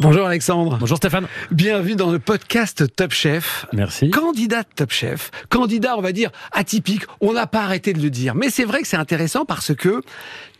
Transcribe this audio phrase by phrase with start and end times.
[0.00, 0.76] Bonjour Alexandre.
[0.78, 1.26] Bonjour Stéphane.
[1.50, 3.66] Bienvenue dans le podcast Top Chef.
[3.72, 4.10] Merci.
[4.10, 5.32] Candidat de Top Chef.
[5.48, 7.02] Candidat, on va dire, atypique.
[7.20, 8.36] On n'a pas arrêté de le dire.
[8.36, 10.02] Mais c'est vrai que c'est intéressant parce que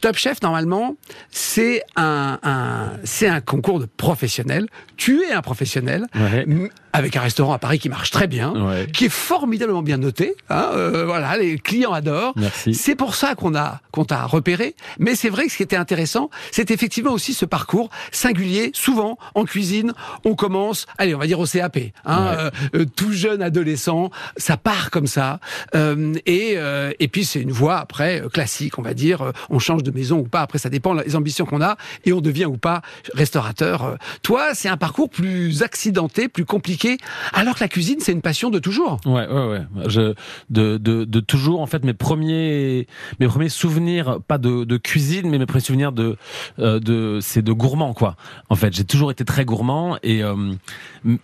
[0.00, 0.96] Top Chef, normalement,
[1.30, 4.66] c'est un, un c'est un concours de professionnels.
[4.96, 6.46] Tu es un professionnel Ouais.
[6.92, 8.86] avec un restaurant à Paris qui marche très bien, Ouais.
[8.92, 10.34] qui est formidablement bien noté.
[10.50, 12.32] Hein, euh, voilà, les clients adorent.
[12.36, 12.74] Merci.
[12.74, 14.76] C'est pour ça qu'on a qu'on t'a repéré.
[15.00, 18.70] Mais c'est vrai que ce qui était intéressant, c'est effectivement aussi ce parcours singulier.
[18.74, 19.92] Souvent en cuisine,
[20.24, 22.36] on commence, allez, on va dire au CAP, hein, Ouais.
[22.38, 25.40] euh, euh, tout jeune adolescent, ça part comme ça.
[25.74, 29.32] Euh, et euh, et puis c'est une voie après euh, classique, on va dire.
[29.50, 30.42] On change de maison ou pas.
[30.42, 32.82] Après, ça dépend des ambitions qu'on a et on devient ou pas
[33.14, 33.96] restaurateur.
[34.22, 36.98] Toi, c'est un parcours plus accidenté, plus compliqué,
[37.32, 39.00] alors que la cuisine, c'est une passion de toujours.
[39.06, 39.62] Ouais, ouais, ouais.
[39.86, 40.14] Je,
[40.50, 42.86] de, de, de toujours, en fait, mes premiers,
[43.20, 46.16] mes premiers souvenirs, pas de, de cuisine, mais mes premiers souvenirs de,
[46.58, 48.16] euh, de, c'est de gourmand, quoi.
[48.48, 50.52] En fait, j'ai toujours été très gourmand et euh,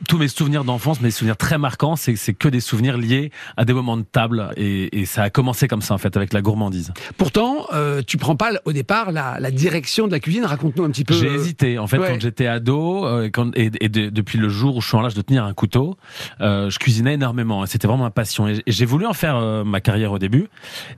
[0.08, 3.64] tous mes souvenirs d'enfance, mes souvenirs très marquants, c'est, c'est que des souvenirs liés à
[3.64, 6.42] des moments de table et, et ça a commencé comme ça, en fait, avec la
[6.42, 6.92] gourmandise.
[7.16, 10.44] Pourtant, euh, tu prends pas au départ la, la direction de la cuisine.
[10.44, 11.14] Raconte-nous un petit peu.
[11.14, 12.08] J'ai euh, hésité en fait ouais.
[12.08, 15.00] quand j'étais ado euh, quand, et, et de- depuis le jour où je suis en
[15.02, 15.96] l'âge de tenir un couteau,
[16.40, 17.64] euh, je cuisinais énormément.
[17.66, 20.48] C'était vraiment ma passion et, j'ai voulu en faire euh, ma carrière au début.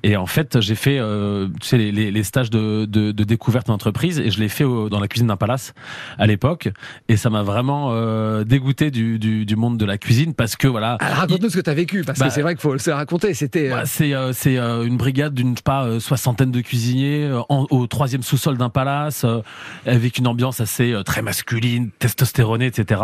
[0.02, 3.24] Et en fait, j'ai fait euh, tu sais les, les, les stages de, de, de
[3.24, 5.74] découverte d'entreprise et je l'ai fait au- dans la cuisine d'un palace
[6.18, 6.68] à l'époque.
[7.08, 10.68] Et ça m'a vraiment euh, dégoûté du, du, du monde de la cuisine parce que
[10.68, 10.94] voilà.
[11.00, 12.90] Alors, raconte-nous ce que tu as vécu, parce Bah, que c'est vrai qu'il faut se
[12.90, 13.34] raconter.
[13.34, 13.70] C'était.
[13.70, 18.22] Bah, c'est euh, c'est euh, une brigade d'une pas soixantaine de cuisiniers en- au troisième
[18.22, 19.40] sous-sol d'un palace euh,
[19.86, 23.00] avec une ambiance assez euh, très masculine, testostéronée, etc.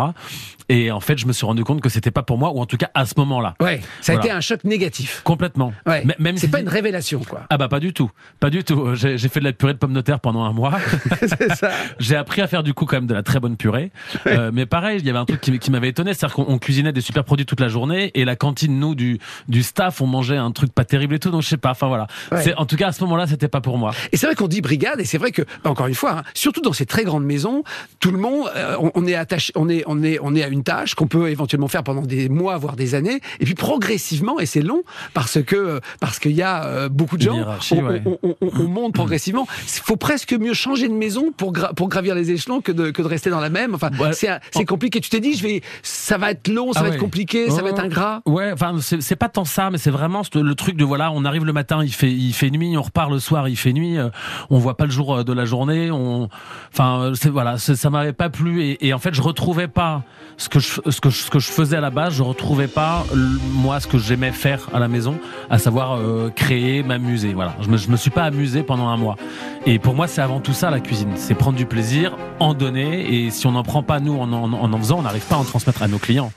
[0.69, 2.65] Et en fait, je me suis rendu compte que c'était pas pour moi ou en
[2.65, 3.55] tout cas à ce moment-là.
[3.59, 4.25] Ouais, ça a Voilà.
[4.29, 5.21] été un choc négatif.
[5.23, 5.73] Complètement.
[5.85, 6.03] Ouais.
[6.19, 7.41] Même c'est si- pas une révélation, quoi.
[7.49, 8.09] Ah bah pas du tout,
[8.39, 8.79] pas du tout.
[8.81, 10.73] Euh, J'ai fait de la purée de pommes de terre pendant un mois.
[11.19, 11.71] c'est ça.
[11.99, 13.91] J'ai appris à faire du coup quand même de la très bonne purée.
[14.27, 16.57] Euh, mais pareil, il y avait un truc qui, qui m'avait étonné, c'est-à-dire qu'on on
[16.59, 20.07] cuisinait des super produits toute la journée et la cantine, nous, du, du staff, on
[20.07, 21.29] mangeait un truc pas terrible et tout.
[21.31, 21.71] Donc je sais pas.
[21.71, 22.07] Enfin voilà.
[22.31, 22.53] Ouais.
[22.55, 23.91] En tout cas à ce moment-là, c'était pas pour moi.
[24.11, 26.61] Et c'est vrai qu'on dit brigade, et c'est vrai que, encore une fois, hein, surtout
[26.61, 27.63] dans ces très grandes maisons,
[27.99, 30.47] tout le monde, euh, on, on est attaché, on est, on est, on est à
[30.47, 34.39] une tâche qu'on peut éventuellement faire pendant des mois, voire des années, et puis progressivement,
[34.39, 34.83] et c'est long,
[35.13, 37.37] parce que, parce qu'il y a euh, beaucoup de gens,
[37.71, 38.01] on, ouais.
[38.05, 39.47] on- on- on- on monte progressivement.
[39.63, 42.91] Il faut presque mieux changer de maison pour, gra- pour gravir les échelons que de,
[42.91, 43.75] que de rester dans la même.
[43.75, 44.13] Enfin, Ouais.
[44.13, 44.99] c'est, c'est compliqué.
[45.01, 46.95] Tu t'es dit, je vais, ça va être long, ça Ah va ouais.
[46.95, 48.21] être compliqué, ça va être ingrat.
[48.25, 51.45] Ouais, enfin c'est pas tant ça, mais c'est vraiment le truc de voilà, on arrive
[51.45, 54.09] le matin, il fait il fait nuit, on repart le soir, il fait nuit, euh,
[54.49, 56.29] on voit pas le jour euh, de la journée, on,
[56.73, 60.03] enfin euh, voilà, ça m'avait pas plu et, en fait je retrouvais pas
[60.37, 63.05] ce que je faisais à la base, je retrouvais pas
[63.51, 65.17] moi ce que j'aimais faire à la maison,
[65.49, 67.33] à savoir euh, créer, m'amuser.
[67.33, 69.17] Voilà, je me me suis pas amusé pendant un mois.
[69.65, 73.13] Et pour moi c'est avant tout ça la cuisine, c'est prendre du plaisir, en donner
[73.13, 75.35] et si on n'en prend pas nous en en, en en faisant, on n'arrive pas
[75.35, 76.31] à en transmettre à nos clients.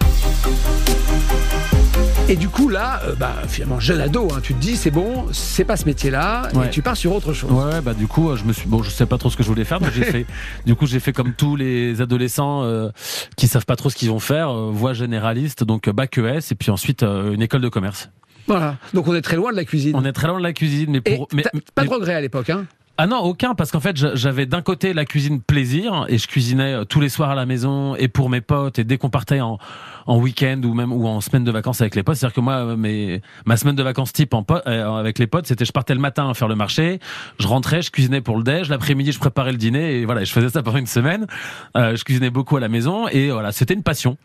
[2.29, 5.27] Et du coup, là, euh, bah, finalement, jeune ado, hein, tu te dis, c'est bon,
[5.33, 7.53] c'est pas ce métier-là, et tu pars sur autre chose.
[7.53, 9.45] Ouais, bah du coup, euh, je me suis bon, je sais pas trop ce que
[9.45, 10.27] je voulais faire, donc j'ai fait.
[10.65, 12.89] Du coup, j'ai fait comme tous les adolescents euh,
[13.37, 16.55] qui savent pas trop ce qu'ils vont faire, euh, voie généraliste, donc bac ES, et
[16.57, 18.11] puis ensuite euh, une école de commerce.
[18.49, 18.77] Voilà.
[18.93, 19.93] Donc on est très loin de la cuisine.
[19.95, 21.43] On est très loin de la cuisine, mais Et pour mais,
[21.75, 22.65] pas mais- de regret à l'époque, hein?
[22.99, 26.27] Ah non, aucun, parce qu'en fait, j'a- j'avais d'un côté la cuisine plaisir, et je
[26.27, 29.11] cuisinais euh, tous les soirs à la maison, et pour mes potes, et dès qu'on
[29.11, 29.59] partait en,
[30.07, 32.55] en week-end ou même ou en semaine de vacances avec les potes, c'est-à-dire que moi,
[32.55, 35.73] euh, mes, ma semaine de vacances type en po- euh, avec les potes, c'était je
[35.73, 36.99] partais le matin faire le marché,
[37.39, 40.33] je rentrais, je cuisinais pour le déj, l'après-midi je préparais le dîner, et voilà, je
[40.33, 41.27] faisais ça pendant une semaine.
[41.77, 44.17] Euh, je cuisinais beaucoup à la maison, et voilà, c'était une passion.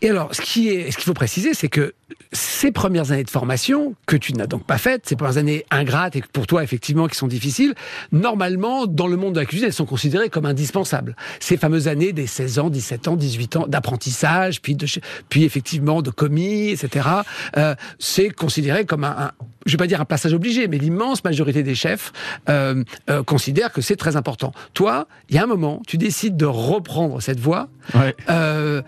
[0.00, 1.94] Et alors, ce qui est, ce qu'il faut préciser, c'est que
[2.32, 6.16] ces premières années de formation que tu n'as donc pas faites, ces premières années ingrates
[6.16, 7.74] et pour toi effectivement qui sont difficiles,
[8.10, 11.14] normalement dans le monde de la cuisine, elles sont considérées comme indispensables.
[11.40, 14.86] Ces fameuses années des 16 ans, 17 ans, 18 ans d'apprentissage, puis de,
[15.28, 17.08] puis effectivement de commis, etc.
[17.56, 19.32] euh, c'est considéré comme un, un-
[19.66, 22.12] je vais pas dire un passage obligé, mais l'immense majorité des chefs
[22.48, 24.52] euh, euh, considèrent que c'est très important.
[24.74, 27.68] Toi, il y a un moment, tu décides de reprendre cette voie.
[27.94, 28.14] Ouais.
[28.30, 28.82] Euh,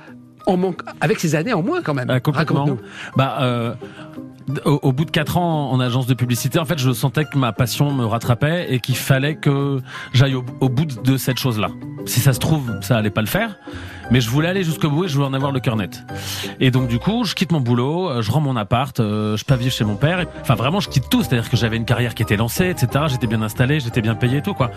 [0.47, 2.11] en manque, avec ces années en moins quand même.
[2.11, 2.79] Euh, complètement.
[3.17, 3.75] Bah, euh,
[4.65, 7.53] au, bout de quatre ans en agence de publicité, en fait, je sentais que ma
[7.53, 9.81] passion me rattrapait et qu'il fallait que
[10.13, 11.69] j'aille au, bout de cette chose-là.
[12.07, 13.57] si ça se trouve, ça allait pas le faire.
[14.11, 16.05] Mais je voulais aller jusqu'au bout et je voulais en avoir le cœur net.
[16.61, 19.45] Et donc du coup, je quitte mon boulot, euh, je rends mon appart, euh, je
[19.45, 20.27] pars vivre chez mon père.
[20.43, 21.23] Enfin vraiment, je quitte tout.
[21.23, 23.07] C'est-à-dire que j'avais une carrière qui était lancée, etc.
[23.09, 24.71] J'étais bien installé, j'étais bien payé et tout quoi.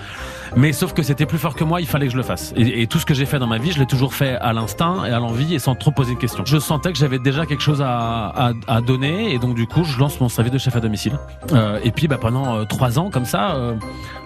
[0.56, 2.54] Mais sauf que c'était plus fort que moi, il fallait que je le fasse.
[2.56, 5.04] Et, tout ce que j'ai fait dans ma vie, je l'ai toujours fait à l'instinct
[5.06, 6.44] et à l'envie et sans trop poser de questions.
[6.46, 8.54] Je sentais que j'avais déjà quelque chose à
[8.86, 11.14] donner et donc du coup, je lance mon service de chef à domicile.
[11.54, 13.76] Euh, et puis bah, pendant euh, trois ans comme ça, euh,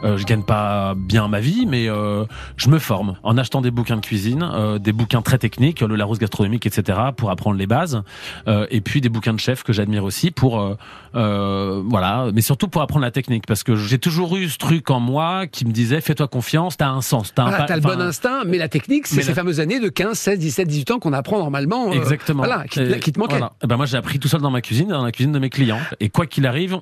[0.03, 2.25] euh, je gagne pas bien ma vie, mais euh,
[2.57, 4.47] je me forme en achetant des bouquins de cuisine,
[4.79, 8.01] des bouquins très techniques, le Larousse gastronomique, etc., pour apprendre les bases,
[8.47, 10.75] et puis des bouquins de chef que j'admire aussi pour,
[11.13, 14.99] voilà, mais surtout pour apprendre la technique, parce que j'ai toujours eu ce truc en
[14.99, 18.57] moi qui me disait fais-toi confiance, t'as un sens, t'as Voilà, le bon instinct, mais
[18.57, 21.37] la technique, c'est ces la- fameuses années de 15, 16, 17, 18 ans qu'on apprend
[21.39, 21.91] normalement.
[21.91, 22.43] Exactement.
[22.43, 23.37] Voilà, qui, te- Et qui te manquait.
[23.37, 23.53] voilà.
[23.63, 25.49] Eh ben moi, j'ai appris tout seul dans ma cuisine, dans la cuisine de mes
[25.49, 25.79] clients.
[25.99, 26.79] Et quoi qu'il arrive,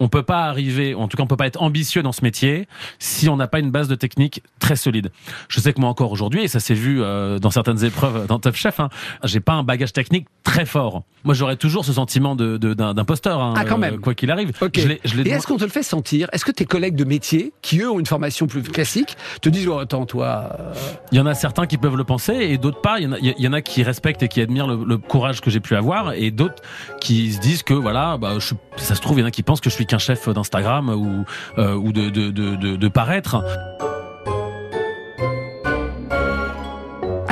[0.00, 2.66] on peut pas arriver, en tout cas, on peut pas être ambitieux dans ce métier
[2.98, 5.10] si on n'a pas une base de technique très solide.
[5.48, 8.38] Je sais que moi encore aujourd'hui, et ça s'est vu euh, dans certaines épreuves dans
[8.38, 8.88] Top Chef, hein,
[9.24, 11.02] j'ai pas un bagage technique très fort.
[11.24, 13.98] Moi, j'aurais toujours ce sentiment de de- d'imposteur, hein, Ah, quand euh, même.
[14.00, 14.52] quoi qu'il arrive.
[14.74, 16.28] Je je Et est-ce qu'on te le fait sentir?
[16.32, 19.68] Est-ce que tes collègues de métier, qui eux ont une formation plus classique, te disent
[19.68, 20.72] oh, attends toi, euh,
[21.12, 22.98] Il y en a certains qui peuvent le penser et d'autres pas.
[23.00, 24.98] Il y en a, il y en a qui respectent et qui admirent le, le
[24.98, 26.62] courage que j'ai pu avoir et d'autres
[27.00, 29.42] qui se disent que voilà, bah, je, ça se trouve, il y en a qui
[29.42, 31.24] pensent que je suis qu'un chef d'Instagram ou,
[31.58, 33.42] euh, de paraître.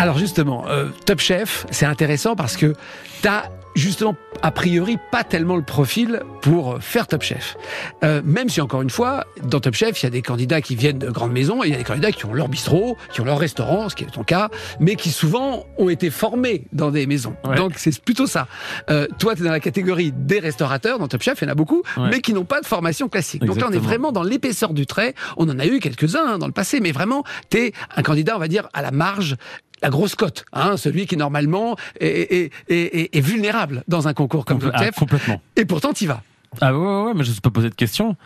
[0.02, 2.75] Alors justement, euh, Top Chef, c'est intéressant parce que
[3.22, 3.44] t'as
[3.76, 7.56] justement a priori pas tellement le profil pour faire Top Chef.
[8.02, 10.75] Euh, même si encore une fois, dans Top Chef, il y a des candidats qui
[10.75, 13.20] viennent de grandes maisons et il y a des candidats qui ont leur bistrot, qui
[13.20, 14.49] ont leur restaurant, ce qui est ton cas,
[14.81, 17.37] mais qui souvent ont été formés dans des maisons.
[17.44, 17.54] Ouais.
[17.54, 18.49] Donc c'est plutôt ça.
[18.90, 21.52] Euh, toi, tu es dans la catégorie des restaurateurs dans Top Chef, il y en
[21.52, 22.08] a beaucoup, Ouais.
[22.10, 23.44] mais qui n'ont pas de formation classique.
[23.44, 25.14] Donc là, on est vraiment dans l'épaisseur du trait.
[25.37, 28.34] On en a eu quelques-uns hein, dans le passé, mais vraiment, tu es un candidat,
[28.34, 29.37] on va dire, à la marge
[29.82, 34.58] la grosse cote, hein, celui qui normalement est, est, est, vulnérable dans un concours comme
[34.58, 35.40] Compl- Top ah, complètement.
[35.56, 36.23] et pourtant tu vas.
[36.61, 38.17] Ah ouais, ouais, ouais, mais je ne peux poser de questions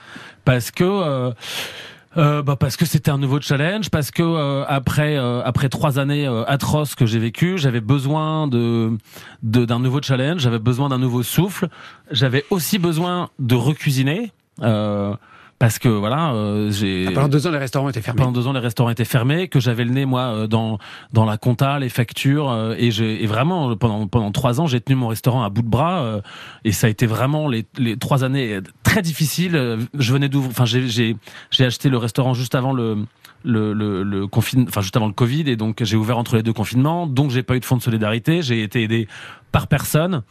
[0.44, 0.85] parce que.
[0.85, 1.32] Euh,
[2.17, 5.99] euh, bah parce que c'était un nouveau challenge, parce que euh, après euh, après trois
[5.99, 8.97] années atroces que j'ai vécues, j'avais besoin de
[9.43, 11.69] de- d'un nouveau challenge, j'avais besoin d'un nouveau souffle,
[12.11, 14.32] j'avais aussi besoin de recuisiner
[14.62, 15.14] euh,
[15.58, 18.19] parce que voilà, euh, j'ai Pendant deux ans, les restaurants étaient fermés.
[18.19, 20.79] pendant deux ans, les restaurants étaient fermés, que j'avais le nez moi euh, dans
[21.12, 24.81] dans la compta, les factures, euh, et, j'ai et vraiment pendant pendant trois ans, j'ai
[24.81, 26.20] tenu mon restaurant à bout de bras, euh,
[26.64, 29.79] et ça a été vraiment les les trois années très difficiles.
[29.99, 31.17] Je venais d'ouvrir, enfin j'ai j'ai
[31.50, 33.05] j'ai acheté le restaurant juste avant le
[33.44, 34.26] le, le, le
[34.67, 37.43] enfin juste avant le Covid, et donc j'ai ouvert entre les deux confinements, donc j'ai
[37.44, 39.06] pas eu de fonds de solidarité, j'ai été aidé
[39.52, 40.23] par personne.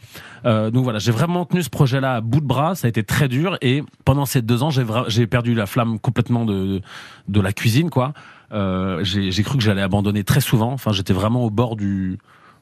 [0.44, 2.74] Euh, donc voilà, j'ai vraiment tenu ce projet-là à bout de bras.
[2.76, 5.66] Ça a été très dur et pendant ces deux ans, j'ai vra- j'ai perdu la
[5.66, 6.80] flamme complètement de
[7.28, 8.12] de la cuisine, quoi.
[8.52, 10.72] Euh, j'ai cru que j'allais abandonner très souvent.
[10.72, 12.18] Enfin, j'étais vraiment au bord du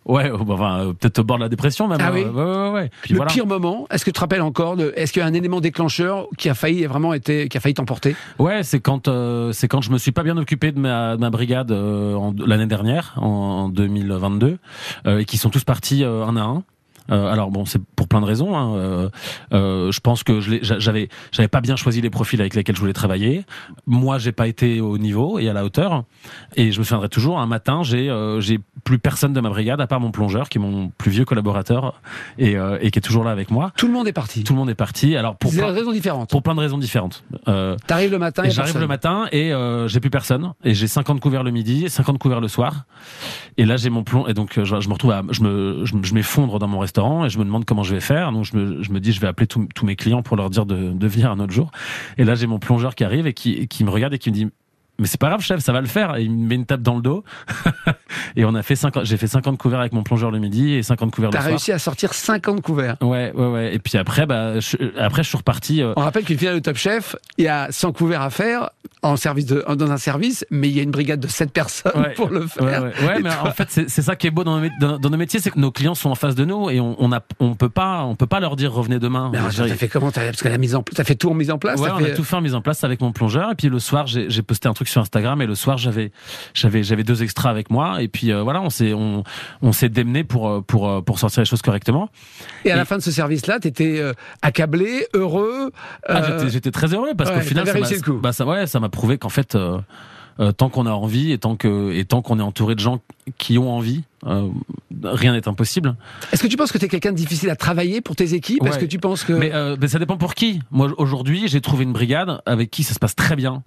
[0.07, 1.99] ouais, enfin euh, peut-être au bord de la dépression même.
[2.01, 2.91] Ah oui ouais, ouais, ouais, ouais.
[3.03, 3.33] Puis le voilà.
[3.33, 6.27] pire moment, est-ce que tu te rappelles encore Est-ce qu'il y a un élément déclencheur
[6.39, 8.17] qui a failli vraiment été, qui a failli t'emporter?
[8.39, 11.21] Ouais, c'est quand euh, c'est quand je me suis pas bien occupé de ma, de
[11.21, 14.59] ma brigade euh, l'année dernière, en, en 2022,
[15.07, 16.63] euh, et qui sont tous partis euh, un à un.
[17.11, 18.57] Euh, alors bon, c'est pour plein de raisons.
[18.57, 18.77] Hein.
[18.77, 19.09] Euh,
[19.53, 22.93] euh, je pense que j'avais j'avais pas bien choisi les profils avec lesquels je voulais
[22.93, 23.45] travailler.
[23.87, 26.05] Moi, j'ai pas été au niveau et à la hauteur.
[26.57, 27.39] Et je me souviendrai toujours.
[27.41, 30.59] Un matin, j'ai euh, j'ai plus personne de ma brigade à part mon plongeur, qui
[30.59, 32.01] est mon plus vieux collaborateur
[32.39, 33.73] et, euh, et qui est toujours là avec moi.
[33.77, 34.45] Tout le monde est parti.
[34.45, 35.17] Tout le monde est parti.
[35.17, 36.31] Alors pour C'est des plein, raisons différentes.
[36.31, 37.25] pour plein de raisons différentes.
[37.49, 41.21] Euh, T'arrives le matin j'arrive le matin et euh, j'ai plus personne et j'ai 50
[41.21, 42.85] couverts le midi, 50 couverts le soir.
[43.57, 45.95] Et là j'ai mon plomb et donc je, je me retrouve à je me je,
[46.03, 48.33] je m'effondre dans mon restaurant et je me demande comment je vais faire.
[48.33, 50.67] Donc je me je me dis je vais appeler tous mes clients pour leur dire
[50.67, 51.71] de de venir un autre jour.
[52.19, 54.35] Et là j'ai mon plongeur qui arrive et qui qui me regarde et qui me
[54.35, 54.49] dit
[54.99, 56.17] mais c'est pas grave chef, ça va le faire.
[56.17, 57.25] Et il me met une tape dans le dos.
[58.37, 60.83] et on a fait 50 j'ai fait 50 couverts avec mon plongeur le midi et
[60.83, 61.49] 50 couverts le T'as soir.
[61.51, 62.97] réussi à sortir 50 couverts.
[63.01, 63.75] Ouais ouais ouais.
[63.75, 66.61] Et puis après bah je, après je suis reparti euh, On rappelle qu'une finale de
[66.61, 68.71] Top Chef, il y a 100 couverts à faire
[69.03, 71.93] en service de, dans un service, mais il y a une brigade de 7 personnes
[71.95, 72.11] Ouais.
[72.17, 72.65] pour le faire.
[72.65, 74.59] Ouais, ouais, ouais, Et mais toi- en fait, c'est c'est ça qui est beau dans
[74.59, 76.71] nos, mé- dans, dans nos métiers, c'est que nos clients sont en face de nous
[76.71, 79.31] et on, on a, on peut pas, on peut pas leur dire revenez demain.
[79.33, 81.51] Mais t'as fait comment t'as- Parce que la mise en t'as fait tout en mise
[81.51, 81.81] en place.
[81.81, 83.55] Ouais, t'as on fait- a tout fait en mise en place avec mon plongeur et
[83.55, 86.13] puis le soir j'ai j'ai posté un truc sur Instagram et le soir j'avais
[86.55, 89.25] j'avais j'avais deux extras avec moi et puis euh, voilà on s'est on,
[89.63, 92.09] on s'est démené pour euh, pour euh, pour sortir les choses correctement.
[92.65, 94.13] Et à la fin de ce service-là, t'étais euh,
[94.43, 95.71] accablé, heureux.
[96.09, 98.21] Ah, j'étais j'étais très heureux parce ouais, qu'au final t'avais ça m'a réussi le coup.
[98.21, 99.81] bah, ça ouais ça m'a prouvé qu'en fait euh,
[100.53, 102.99] tant qu'on a envie et tant que et tant qu'on est entouré de gens
[103.39, 104.49] qui ont envie, euh,
[105.03, 105.97] rien n'est impossible.
[106.33, 108.63] Est-ce que tu penses que tu es quelqu'un de difficile à travailler pour tes équipes?
[108.65, 108.81] Est-ce Ouais.
[108.83, 110.61] que tu penses que Mais, euh, mais ça dépend pour qui.
[110.71, 113.63] Moi, aujourd'hui, j'ai trouvé une brigade avec qui ça se passe très bien.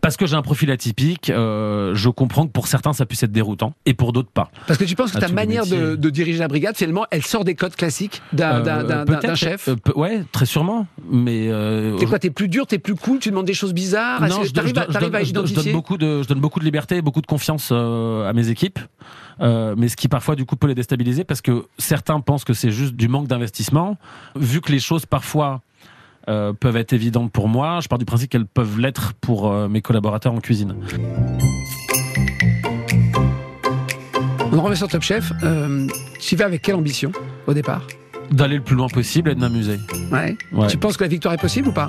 [0.00, 3.32] Parce que j'ai un profil atypique, euh, je comprends que pour certains, ça puisse être
[3.32, 4.50] déroutant, et pour d'autres, pas.
[4.66, 7.22] parce que tu penses que Ah, ta les manière de, diriger la brigade, finalement, elle
[7.24, 9.68] sort des codes classiques d'un chef?
[9.96, 10.86] ouais, très sûrement.
[11.10, 11.50] Mais
[11.98, 14.20] T'es quoi T'es plus dur, t'es plus cool, tu demandes des choses bizarres?
[14.28, 17.02] Non, je, donne- à je donne- je donne beaucoup de, je donne beaucoup de liberté,
[17.02, 18.78] beaucoup de confiance à mes équipes,
[19.40, 22.54] euh, mais ce qui parfois du coup peut les déstabiliser parce que certains pensent que
[22.54, 23.96] c'est juste du manque d'investissement.
[24.36, 25.60] Vu que les choses parfois
[26.28, 29.68] euh, peuvent être évidentes pour moi, je pars du principe qu'elles peuvent l'être pour euh,
[29.68, 30.74] mes collaborateurs en cuisine.
[34.52, 35.32] On en revient sur Top Chef.
[36.20, 37.10] Tu vas avec quelle ambition
[37.46, 37.86] au départ?
[38.30, 39.78] D'aller le plus loin possible et de m'amuser.
[40.12, 40.36] ouais.
[40.52, 40.66] Ouais.
[40.68, 41.88] Tu penses que la victoire est possible ou pas?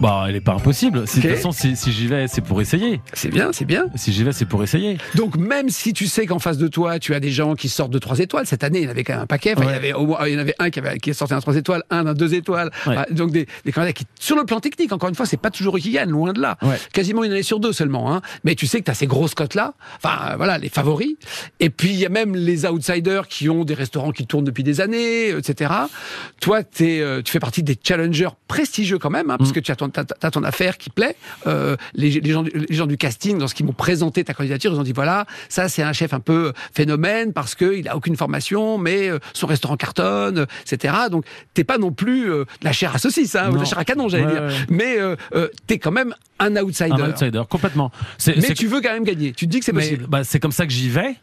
[0.00, 1.06] Bah, elle est pas impossible.
[1.06, 1.20] Si.
[1.20, 3.00] De toute façon, si, si j'y vais, c'est pour essayer.
[3.12, 3.86] C'est bien, c'est bien.
[3.96, 4.98] Si j'y vais, c'est pour essayer.
[5.14, 7.92] Donc même si tu sais qu'en face de toi, tu as des gens qui sortent
[7.92, 9.54] de 3 étoiles, cette année, il y en avait quand même un paquet.
[9.56, 11.12] Enfin, il, y avait, au moins- il y en avait un qui, avait, qui est
[11.14, 12.70] sorti d'un 3 étoiles, un d'un 2 étoiles.
[12.86, 12.94] Ouais.
[12.96, 15.50] Ah, donc des, des candidats qui, sur le plan technique, encore une fois, c'est pas
[15.50, 16.56] toujours eux qui gagnent, loin de là.
[16.62, 16.76] Ouais.
[16.92, 18.12] Quasiment une année sur deux seulement.
[18.14, 18.22] Hein.
[18.44, 21.14] Mais tu sais que tu as ces grosses cotes-là, enfin voilà, les favoris.
[21.60, 24.64] Et puis il y a même les outsiders qui ont des restaurants qui tournent depuis
[24.64, 25.72] des années, etc.
[26.40, 29.54] Toi, t'es, euh, tu fais partie des challengers prestigieux quand même, hein, parce Mm.
[29.54, 31.16] que tu as ton, t'as- t'as ton affaire qui plaît.
[31.46, 34.78] Euh, les, les gens, du- les gens du casting, lorsqu'ils m'ont présenté ta candidature, ils
[34.78, 38.78] ont dit voilà, ça c'est un chef un peu phénomène parce qu'il a aucune formation,
[38.78, 40.94] mais euh, son restaurant cartonne, etc.
[41.10, 43.84] Donc t'es pas non plus euh, la chair à saucisse, hein, ou la chair à
[43.84, 44.42] canon, j'allais Ouais, dire.
[44.42, 44.54] ouais.
[44.70, 45.16] Mais euh,
[45.66, 46.90] t'es quand même un outsider.
[46.92, 47.90] Un outsider, complètement.
[48.26, 49.32] Mais tu veux quand même gagner.
[49.32, 50.06] Tu te dis que c'est possible.
[50.08, 51.16] bah, c'est comme ça que j'y vais.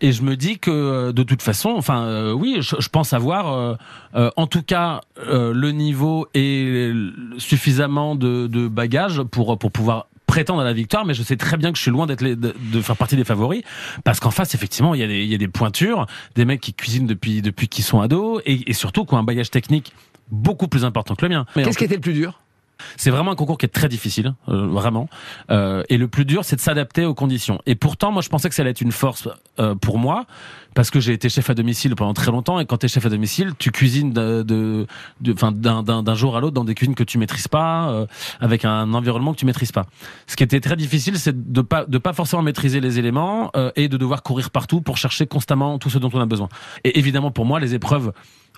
[0.00, 3.12] Et je me dis que euh, de toute façon, enfin euh, oui, je, je pense
[3.12, 3.74] avoir euh,
[4.14, 6.92] euh, en tout cas euh, le niveau et
[7.38, 11.56] suffisamment de, de bagages pour pour pouvoir prétendre à la victoire, mais je sais très
[11.56, 13.62] bien que je suis loin d'être de, de faire partie des favoris,
[14.04, 16.60] parce qu'en face, effectivement, il y, a des, il y a des pointures, des mecs
[16.60, 19.92] qui cuisinent depuis depuis qu'ils sont ados, et, et surtout qui ont un bagage technique
[20.30, 21.46] beaucoup plus important que le mien.
[21.54, 22.40] Qu'est-ce qui était le plus dur?
[22.96, 25.08] C'est vraiment un concours qui est très difficile, euh, vraiment.
[25.50, 27.60] Euh, et le plus dur, c'est de s'adapter aux conditions.
[27.66, 30.26] Et pourtant, moi, je pensais que ça allait être une force euh, pour moi,
[30.74, 32.58] parce que j'ai été chef à domicile pendant très longtemps.
[32.58, 34.86] Et quand tu es chef à domicile, tu cuisines de, de,
[35.20, 38.06] de- d'un jour à l'autre dans des cuisines que tu maîtrises pas, euh,
[38.40, 39.86] avec un environnement que tu maîtrises pas.
[40.26, 43.70] Ce qui était très difficile, c'est de pas de pas forcément maîtriser les éléments euh,
[43.76, 46.48] et de devoir courir partout pour chercher constamment tout ce dont on a besoin.
[46.82, 48.12] Et évidemment, pour moi, les épreuves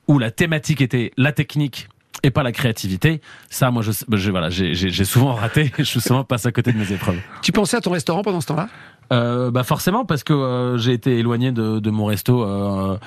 [0.08, 1.88] où la thématique était la technique
[2.26, 3.20] et pas la créativité.
[3.48, 5.72] Ça, moi, je, je voilà, j'ai souvent raté.
[5.78, 7.18] Je suis souvent passé à côté de mes épreuves.
[7.40, 8.68] Tu pensais à ton restaurant pendant ce temps-là?
[9.12, 12.98] Euh, bah forcément parce que euh, j'ai été éloigné de, de mon resto euh,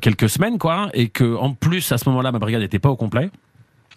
[0.00, 2.96] quelques semaines, quoi, et que en plus à ce moment-là, ma brigade n'était pas au
[2.96, 3.30] complet.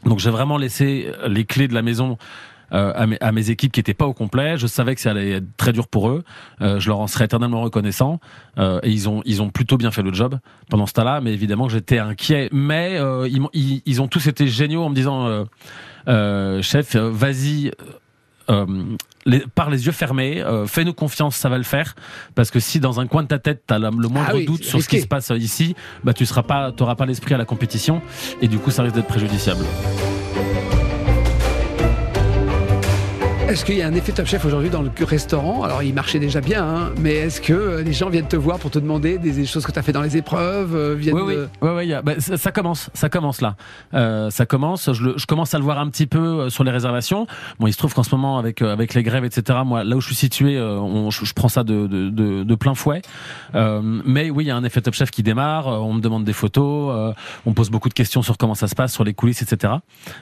[0.03, 2.17] Donc j'ai vraiment laissé les clés de la maison.
[2.73, 5.11] Euh, à, mes, à mes équipes qui étaient pas au complet, je savais que ça
[5.11, 6.23] allait être très dur pour eux.
[6.61, 8.19] Euh, je leur en serais éternellement reconnaissant.
[8.57, 11.21] Euh, et ils ont ils ont plutôt bien fait le job pendant ce temps-là.
[11.21, 12.49] Mais évidemment, j'étais inquiet.
[12.51, 15.45] Mais ils, ils, ils ont tous été géniaux en me disant,
[16.61, 17.71] chef, vas-y.
[19.27, 21.95] Les, par les yeux fermés, euh, fais-nous confiance, ça va le faire.
[22.35, 24.63] Parce que si dans un coin de ta tête, t'as le moindre Ah oui, doute
[24.63, 27.45] sur ce qui se passe ici, bah tu seras pas, t'auras pas l'esprit à la
[27.45, 28.03] compétition,
[28.41, 29.65] et du coup, ça risque d'être préjudiciable.
[33.55, 35.63] Est-ce qu'il y a un effet Top Chef aujourd'hui dans le restaurant?
[35.63, 38.59] Alors, il marchait déjà bien, hein, mais est-ce que euh, les gens viennent te voir
[38.59, 41.15] pour te demander des, des choses que tu as fait dans les épreuves euh, viennent
[41.15, 41.21] Oui,
[41.61, 43.55] oui, de- y a- bah, ça, ça commence, ça commence là.
[43.93, 44.91] Euh, ça commence.
[44.91, 47.27] Je, le- je commence à le voir un petit peu sur les réservations.
[47.57, 49.59] Bon, il se trouve qu'en ce moment, avec avec les grèves, etc.
[49.65, 52.55] Moi, là où je suis situé, on- je, je prends ça de de, de, de
[52.55, 53.03] plein fouet.
[53.53, 55.67] Mais oui, il y a un effet Top Chef qui démarre.
[55.67, 57.13] on me demande des photos.
[57.45, 59.75] on pose beaucoup de questions sur comment ça se passe, sur les coulisses, etc.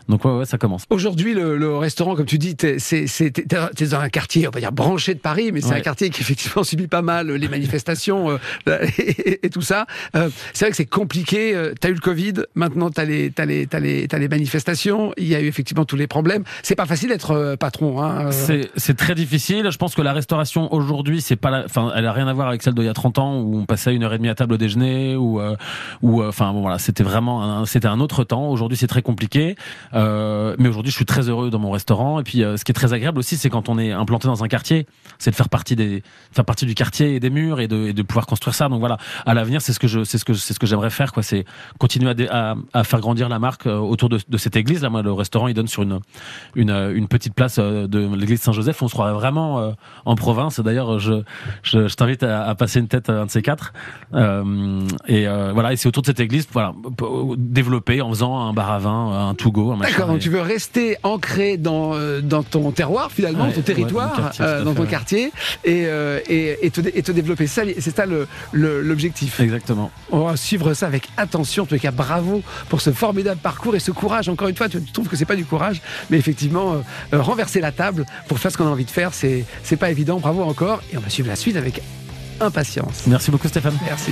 [0.08, 0.84] Donc ouais, ouais, ça commence.
[0.92, 3.46] Aujourd'hui, le, le restaurant, comme tu dis, c'est- t'es-
[3.88, 5.76] dans un quartier, on va dire branché de Paris, mais c'est Ouais.
[5.78, 8.32] un quartier qui effectivement subit pas mal les manifestations
[8.68, 9.86] euh, et, et tout ça.
[10.16, 11.56] Euh, c'est vrai que c'est compliqué.
[11.56, 15.14] Euh, T'as eu le Covid, maintenant t'as les, t'as les, t'as les, t'as les manifestations.
[15.18, 16.44] Il y a eu effectivement tous les problèmes.
[16.62, 18.02] C'est pas facile d'être euh, patron.
[18.02, 18.32] Hein, euh.
[18.32, 19.70] C'est c'est très difficile.
[19.72, 22.48] Je pense que la restauration aujourd'hui, c'est pas, la, enfin, elle a rien à voir
[22.48, 24.36] avec celle d'il y a 30 ans où on passait une heure et demie à
[24.36, 25.56] table au déjeuner ou, euh,
[26.02, 28.50] ou, euh, enfin, bon, voilà, c'était vraiment, un, c'était un autre temps.
[28.50, 29.56] Aujourd'hui, c'est très compliqué.
[29.94, 32.20] Euh, mais aujourd'hui, je suis très heureux dans mon restaurant.
[32.20, 34.44] Et puis, euh, ce qui est très agréable aussi, c'est quand on est implanté dans
[34.44, 34.86] un quartier,
[35.20, 37.94] c'est de faire partie des, faire partie du quartier et des murs et de, et
[37.94, 38.70] de pouvoir construire ça.
[38.70, 40.90] Donc voilà, à l'avenir, c'est ce que je, c'est ce que, c'est ce que j'aimerais
[40.90, 41.24] faire, quoi.
[41.24, 41.46] C'est
[41.80, 44.82] continuer à, dé- à, à faire grandir la marque euh, autour de, de cette église.
[44.82, 46.00] Là, moi, le restaurant, il donne sur une,
[46.56, 48.82] une, euh, une petite place euh, de l'église Saint-Joseph.
[48.82, 49.74] On se croirait vraiment
[50.06, 50.60] en province.
[50.60, 51.24] D'ailleurs, je,
[51.64, 53.74] je, je t'invite à, à passer une tête à un de ces quatre.
[54.14, 58.40] Euh, et euh, voilà, et c'est autour de cette église, voilà, pour développer en faisant
[58.40, 59.76] un bar à vin, un to go.
[59.80, 63.62] D'accord, donc Et- tu veux rester ancré dans, dans ton terroir terroir finalement, Ouais, ton
[63.62, 65.32] territoire, ouais, quartier, euh, dans ton quartier,
[65.64, 67.48] et, euh, et, et te, et te développer.
[67.48, 68.06] Ça, c'est ça
[68.54, 69.40] l'objectif.
[69.40, 69.92] Exactement.
[70.12, 71.64] On va suivre ça avec attention.
[71.64, 74.30] En tout cas, bravo pour ce formidable parcours et ce courage.
[74.30, 76.82] Encore une fois, tu, tu trouves que c'est pas du courage, mais effectivement,
[77.14, 79.90] euh, renverser la table pour faire ce qu'on a envie de faire, c'est c'est pas
[79.92, 80.20] évident.
[80.20, 80.82] Bravo encore.
[80.92, 81.82] Et on va suivre la suite avec
[82.40, 83.04] impatience.
[83.08, 83.78] Merci beaucoup Stéphane.
[83.86, 84.12] Merci.